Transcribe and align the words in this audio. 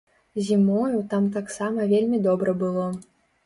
Зімою 0.47 1.03
там 1.11 1.29
таксама 1.37 1.87
вельмі 1.95 2.25
добра 2.29 2.59
было. 2.65 2.91